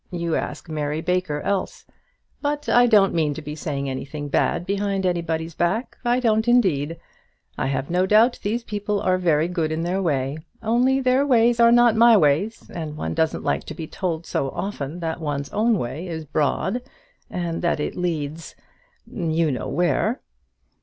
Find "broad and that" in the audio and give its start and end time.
16.25-17.79